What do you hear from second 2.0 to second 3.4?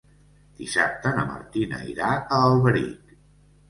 a Alberic.